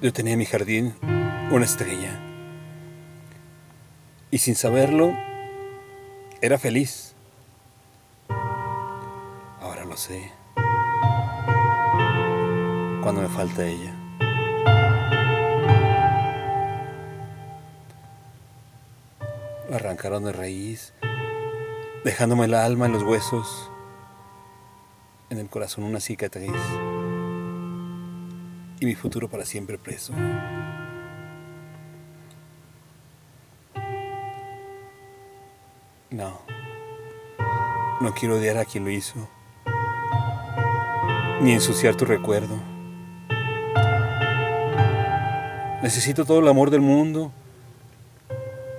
[0.00, 0.94] Yo tenía en mi jardín
[1.50, 2.20] una estrella.
[4.30, 5.12] Y sin saberlo,
[6.40, 7.16] era feliz.
[9.60, 10.30] Ahora lo sé.
[13.02, 13.92] Cuando me falta ella.
[19.68, 20.94] La arrancaron de raíz,
[22.04, 23.68] dejándome el alma en los huesos,
[25.28, 26.52] en el corazón una cicatriz
[28.80, 30.12] y mi futuro para siempre preso.
[36.10, 36.40] No,
[38.00, 39.28] no quiero odiar a quien lo hizo,
[41.40, 42.58] ni ensuciar tu recuerdo.
[45.82, 47.30] Necesito todo el amor del mundo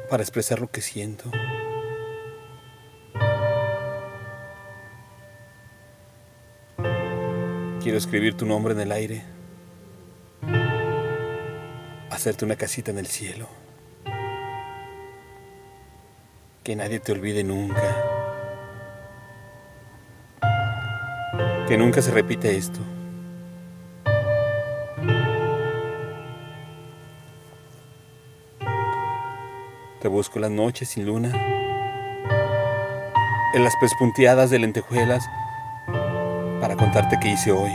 [0.10, 1.32] para expresar lo que siento.
[7.82, 9.24] Quiero escribir tu nombre en el aire,
[12.20, 13.48] hacerte una casita en el cielo,
[16.64, 17.96] que nadie te olvide nunca,
[21.66, 22.82] que nunca se repite esto.
[30.02, 31.32] Te busco las noches sin luna,
[33.54, 35.26] en las pespunteadas de lentejuelas,
[36.60, 37.72] para contarte qué hice hoy,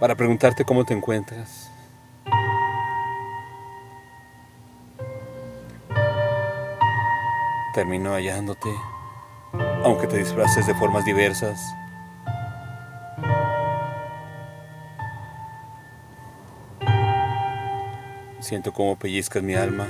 [0.00, 1.70] para preguntarte cómo te encuentras.
[7.74, 8.70] Termino hallándote,
[9.84, 11.60] aunque te disfraces de formas diversas.
[18.40, 19.86] Siento cómo pellizcas mi alma.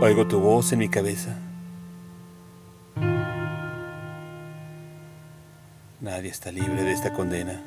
[0.00, 1.34] Oigo tu voz en mi cabeza.
[6.00, 7.60] Nadie está libre de esta condena.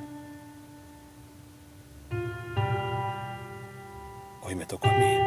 [4.43, 5.17] Hoy me tocó a mí.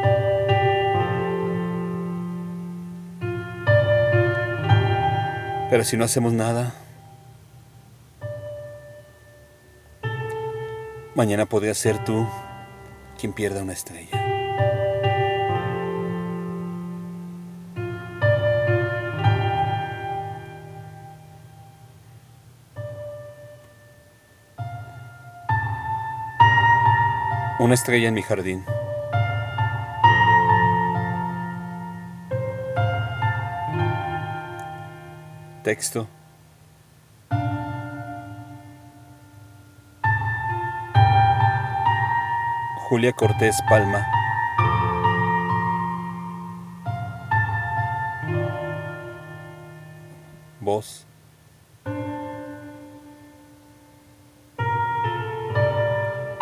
[5.69, 6.73] Pero si no hacemos nada,
[11.13, 12.25] Mañana podría ser tú
[13.19, 14.90] quien pierda una estrella.
[27.61, 28.65] Una estrella en mi jardín.
[35.63, 36.07] Texto.
[42.89, 44.07] Julia Cortés Palma.
[50.61, 51.05] Voz.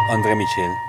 [0.09, 0.88] André Michel.